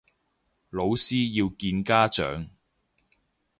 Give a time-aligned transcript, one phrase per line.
[0.71, 2.49] 老師要見家長